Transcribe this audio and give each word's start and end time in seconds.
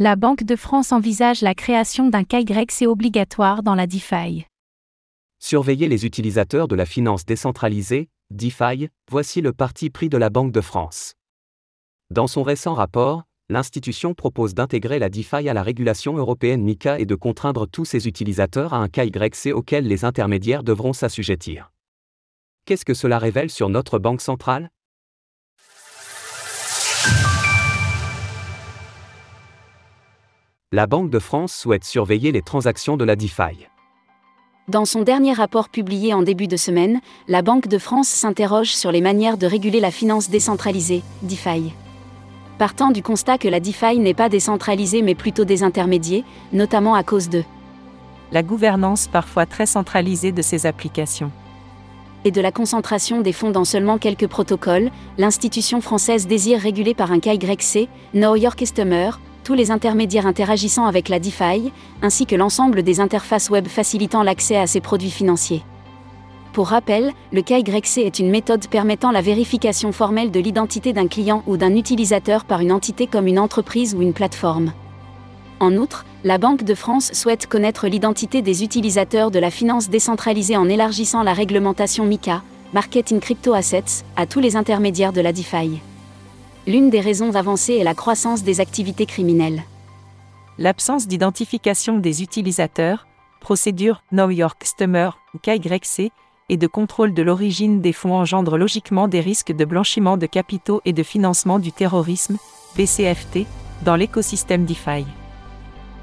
La 0.00 0.14
Banque 0.14 0.44
de 0.44 0.54
France 0.54 0.92
envisage 0.92 1.42
la 1.42 1.56
création 1.56 2.08
d'un 2.08 2.22
KYC 2.22 2.86
obligatoire 2.86 3.64
dans 3.64 3.74
la 3.74 3.88
DeFi. 3.88 4.46
Surveiller 5.40 5.88
les 5.88 6.06
utilisateurs 6.06 6.68
de 6.68 6.76
la 6.76 6.86
finance 6.86 7.26
décentralisée, 7.26 8.08
DeFi, 8.30 8.90
voici 9.10 9.40
le 9.40 9.52
parti 9.52 9.90
pris 9.90 10.08
de 10.08 10.16
la 10.16 10.30
Banque 10.30 10.52
de 10.52 10.60
France. 10.60 11.14
Dans 12.10 12.28
son 12.28 12.44
récent 12.44 12.74
rapport, 12.74 13.24
l'institution 13.48 14.14
propose 14.14 14.54
d'intégrer 14.54 15.00
la 15.00 15.08
DeFi 15.08 15.48
à 15.48 15.52
la 15.52 15.64
régulation 15.64 16.16
européenne 16.16 16.62
MICA 16.62 17.00
et 17.00 17.04
de 17.04 17.16
contraindre 17.16 17.66
tous 17.66 17.84
ses 17.84 18.06
utilisateurs 18.06 18.74
à 18.74 18.76
un 18.76 18.88
KYC 18.88 19.52
auquel 19.52 19.88
les 19.88 20.04
intermédiaires 20.04 20.62
devront 20.62 20.92
s'assujettir. 20.92 21.72
Qu'est-ce 22.66 22.84
que 22.84 22.94
cela 22.94 23.18
révèle 23.18 23.50
sur 23.50 23.68
notre 23.68 23.98
banque 23.98 24.20
centrale? 24.20 24.70
La 30.70 30.86
Banque 30.86 31.08
de 31.08 31.18
France 31.18 31.54
souhaite 31.54 31.84
surveiller 31.84 32.30
les 32.30 32.42
transactions 32.42 32.98
de 32.98 33.04
la 33.06 33.16
DeFi. 33.16 33.66
Dans 34.68 34.84
son 34.84 35.00
dernier 35.00 35.32
rapport 35.32 35.70
publié 35.70 36.12
en 36.12 36.20
début 36.20 36.46
de 36.46 36.58
semaine, 36.58 37.00
la 37.26 37.40
Banque 37.40 37.68
de 37.68 37.78
France 37.78 38.08
s'interroge 38.08 38.74
sur 38.74 38.92
les 38.92 39.00
manières 39.00 39.38
de 39.38 39.46
réguler 39.46 39.80
la 39.80 39.90
finance 39.90 40.28
décentralisée, 40.28 41.02
DeFi. 41.22 41.72
Partant 42.58 42.90
du 42.90 43.02
constat 43.02 43.38
que 43.38 43.48
la 43.48 43.60
DeFi 43.60 43.98
n'est 43.98 44.12
pas 44.12 44.28
décentralisée 44.28 45.00
mais 45.00 45.14
plutôt 45.14 45.46
désintermédiée, 45.46 46.22
notamment 46.52 46.94
à 46.94 47.02
cause 47.02 47.30
de 47.30 47.44
la 48.30 48.42
gouvernance 48.42 49.06
parfois 49.06 49.46
très 49.46 49.64
centralisée 49.64 50.32
de 50.32 50.42
ces 50.42 50.66
applications 50.66 51.32
et 52.24 52.30
de 52.30 52.40
la 52.40 52.52
concentration 52.52 53.22
des 53.22 53.32
fonds 53.32 53.52
dans 53.52 53.64
seulement 53.64 53.96
quelques 53.96 54.26
protocoles, 54.26 54.90
l'institution 55.16 55.80
française 55.80 56.26
désire 56.26 56.60
réguler 56.60 56.92
par 56.92 57.12
un 57.12 57.20
KYC, 57.20 57.88
Know 58.12 58.34
Your 58.34 58.56
Customer, 58.56 59.12
les 59.54 59.70
intermédiaires 59.70 60.26
interagissant 60.26 60.86
avec 60.86 61.08
la 61.08 61.18
DeFi, 61.18 61.72
ainsi 62.02 62.26
que 62.26 62.36
l'ensemble 62.36 62.82
des 62.82 63.00
interfaces 63.00 63.50
web 63.50 63.68
facilitant 63.68 64.22
l'accès 64.22 64.56
à 64.56 64.66
ces 64.66 64.80
produits 64.80 65.10
financiers. 65.10 65.62
Pour 66.52 66.68
rappel, 66.68 67.12
le 67.32 67.42
KYC 67.42 67.98
est 67.98 68.18
une 68.18 68.30
méthode 68.30 68.66
permettant 68.68 69.12
la 69.12 69.20
vérification 69.20 69.92
formelle 69.92 70.30
de 70.30 70.40
l'identité 70.40 70.92
d'un 70.92 71.06
client 71.06 71.42
ou 71.46 71.56
d'un 71.56 71.76
utilisateur 71.76 72.44
par 72.44 72.60
une 72.60 72.72
entité 72.72 73.06
comme 73.06 73.26
une 73.26 73.38
entreprise 73.38 73.94
ou 73.94 74.02
une 74.02 74.12
plateforme. 74.12 74.72
En 75.60 75.76
outre, 75.76 76.04
la 76.24 76.38
Banque 76.38 76.64
de 76.64 76.74
France 76.74 77.12
souhaite 77.12 77.46
connaître 77.46 77.86
l'identité 77.86 78.42
des 78.42 78.64
utilisateurs 78.64 79.30
de 79.30 79.38
la 79.38 79.50
finance 79.50 79.88
décentralisée 79.88 80.56
en 80.56 80.68
élargissant 80.68 81.22
la 81.22 81.32
réglementation 81.32 82.04
MICA, 82.04 82.42
Marketing 82.72 83.20
Crypto 83.20 83.54
Assets, 83.54 84.04
à 84.16 84.26
tous 84.26 84.40
les 84.40 84.56
intermédiaires 84.56 85.12
de 85.12 85.20
la 85.20 85.32
DeFi. 85.32 85.80
L'une 86.68 86.90
des 86.90 87.00
raisons 87.00 87.34
avancées 87.34 87.76
est 87.76 87.82
la 87.82 87.94
croissance 87.94 88.42
des 88.42 88.60
activités 88.60 89.06
criminelles. 89.06 89.62
L'absence 90.58 91.08
d'identification 91.08 91.96
des 91.96 92.22
utilisateurs, 92.22 93.06
procédure 93.40 94.02
Know 94.12 94.28
Your 94.28 94.58
Customer 94.58 95.08
ou 95.32 95.38
KYC, 95.38 96.12
et 96.50 96.56
de 96.58 96.66
contrôle 96.66 97.14
de 97.14 97.22
l'origine 97.22 97.80
des 97.80 97.94
fonds 97.94 98.12
engendre 98.12 98.58
logiquement 98.58 99.08
des 99.08 99.20
risques 99.20 99.52
de 99.52 99.64
blanchiment 99.64 100.18
de 100.18 100.26
capitaux 100.26 100.82
et 100.84 100.92
de 100.92 101.02
financement 101.02 101.58
du 101.58 101.72
terrorisme, 101.72 102.36
BCFT, 102.76 103.46
dans 103.86 103.96
l'écosystème 103.96 104.66
DeFi. 104.66 105.06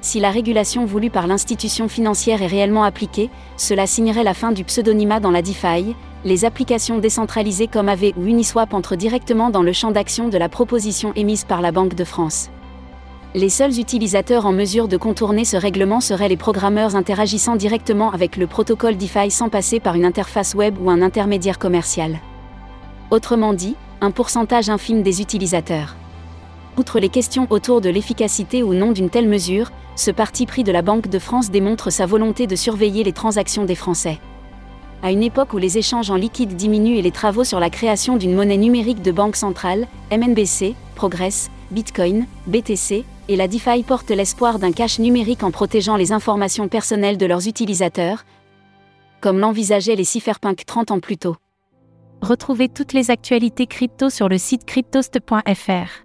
Si 0.02 0.20
la 0.20 0.32
régulation 0.32 0.86
voulue 0.86 1.12
par 1.12 1.28
l'institution 1.28 1.88
financière 1.88 2.42
est 2.42 2.48
réellement 2.48 2.86
appliquée, 2.86 3.30
cela 3.56 3.86
signerait 3.86 4.24
la 4.24 4.34
fin 4.34 4.52
du 4.52 4.64
pseudonymat 4.64 5.20
dans 5.20 5.32
la 5.32 5.44
DeFi, 5.44 5.96
les 6.26 6.44
applications 6.44 6.98
décentralisées 6.98 7.68
comme 7.68 7.88
AV 7.88 8.12
ou 8.18 8.26
Uniswap 8.26 8.74
entrent 8.74 8.96
directement 8.96 9.52
dans 9.52 9.62
le 9.62 9.74
champ 9.74 9.92
d'action 9.92 10.28
de 10.28 10.38
la 10.40 10.50
proposition 10.50 11.14
émise 11.16 11.44
par 11.44 11.62
la 11.62 11.72
Banque 11.72 11.94
de 11.94 12.04
France. 12.04 12.50
Les 13.36 13.50
seuls 13.50 13.80
utilisateurs 13.80 14.48
en 14.48 14.52
mesure 14.52 14.88
de 14.88 14.98
contourner 14.98 15.46
ce 15.46 15.56
règlement 15.56 16.00
seraient 16.00 16.30
les 16.30 16.38
programmeurs 16.38 16.96
interagissant 16.96 17.56
directement 17.56 18.12
avec 18.12 18.38
le 18.38 18.48
protocole 18.48 18.98
DeFi 18.98 19.30
sans 19.30 19.50
passer 19.50 19.80
par 19.80 19.94
une 19.94 20.06
interface 20.06 20.56
web 20.56 20.78
ou 20.82 20.90
un 20.90 21.04
intermédiaire 21.04 21.60
commercial. 21.60 22.18
Autrement 23.12 23.54
dit, 23.54 23.76
un 24.02 24.10
pourcentage 24.10 24.70
infime 24.70 25.04
des 25.04 25.22
utilisateurs. 25.22 25.96
Outre 26.76 27.00
les 27.00 27.10
questions 27.10 27.46
autour 27.52 27.82
de 27.82 27.90
l'efficacité 27.90 28.64
ou 28.64 28.74
non 28.74 28.94
d'une 28.94 29.12
telle 29.12 29.30
mesure, 29.30 29.72
ce 29.96 30.10
parti 30.10 30.48
pris 30.48 30.64
de 30.64 30.72
la 30.72 30.82
Banque 30.82 31.08
de 31.08 31.20
France 31.20 31.52
démontre 31.52 31.92
sa 31.92 32.08
volonté 32.08 32.48
de 32.48 32.56
surveiller 32.56 33.04
les 33.04 33.14
transactions 33.14 33.66
des 33.66 33.76
Français. 33.76 34.20
À 35.06 35.12
une 35.12 35.22
époque 35.22 35.54
où 35.54 35.60
les 35.60 35.78
échanges 35.78 36.10
en 36.10 36.16
liquide 36.16 36.56
diminuent 36.56 36.98
et 36.98 37.04
les 37.04 37.12
travaux 37.12 37.44
sur 37.44 37.60
la 37.60 37.70
création 37.70 38.18
d'une 38.18 38.34
monnaie 38.34 38.58
numérique 38.58 39.04
de 39.04 39.12
banque 39.12 39.36
centrale, 39.36 39.88
MNBC, 40.12 40.74
progressent, 40.96 41.52
Bitcoin, 41.70 42.26
BTC, 42.48 43.06
et 43.28 43.36
la 43.36 43.48
DeFi 43.48 43.84
portent 43.84 44.10
l'espoir 44.10 44.58
d'un 44.58 44.72
cash 44.72 44.98
numérique 44.98 45.44
en 45.44 45.52
protégeant 45.52 45.96
les 45.96 46.12
informations 46.12 46.68
personnelles 46.68 47.20
de 47.20 47.28
leurs 47.28 47.48
utilisateurs, 47.48 48.26
comme 49.22 49.38
l'envisageaient 49.38 49.96
les 49.96 50.04
cypherpunks 50.06 50.66
30 50.66 50.90
ans 50.90 51.00
plus 51.00 51.18
tôt. 51.18 51.36
Retrouvez 52.24 52.68
toutes 52.68 52.94
les 52.94 53.12
actualités 53.12 53.68
crypto 53.68 54.10
sur 54.10 54.28
le 54.28 54.40
site 54.40 54.66
cryptost.fr. 54.66 56.05